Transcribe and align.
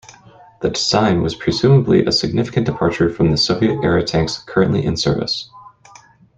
The 0.61 0.71
design 0.71 1.21
was 1.21 1.35
presumably 1.35 2.03
a 2.03 2.11
significant 2.11 2.65
departure 2.65 3.07
from 3.07 3.29
the 3.29 3.37
Soviet-era 3.37 4.01
tanks 4.03 4.39
currently 4.39 4.83
in 4.83 4.97
service. 4.97 5.51